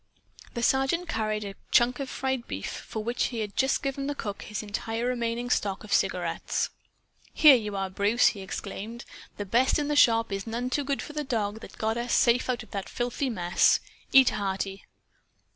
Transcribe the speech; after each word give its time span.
The 0.55 0.63
Sergeant 0.63 1.07
carried 1.07 1.43
a 1.43 1.53
chunk 1.69 1.99
of 1.99 2.09
fried 2.09 2.47
beef, 2.47 2.71
for 2.87 3.03
which 3.03 3.25
he 3.25 3.41
had 3.41 3.55
just 3.55 3.83
given 3.83 4.07
the 4.07 4.15
cook 4.15 4.41
his 4.41 4.63
entire 4.63 5.05
remaining 5.05 5.51
stock 5.51 5.83
of 5.83 5.93
cigarettes. 5.93 6.71
"Here 7.35 7.53
you 7.53 7.75
are, 7.75 7.91
Bruce!" 7.91 8.29
he 8.29 8.41
exclaimed. 8.41 9.05
"The 9.37 9.45
best 9.45 9.77
in 9.77 9.89
the 9.89 9.95
shop 9.95 10.31
is 10.31 10.47
none 10.47 10.71
too 10.71 10.83
good 10.83 11.03
for 11.03 11.13
the 11.13 11.23
dog 11.23 11.59
that 11.59 11.77
got 11.77 11.97
us 11.97 12.15
safe 12.15 12.49
out 12.49 12.63
of 12.63 12.71
that 12.71 12.89
filthy 12.89 13.29
mess. 13.29 13.79
Eat 14.11 14.31
hearty!" 14.31 14.85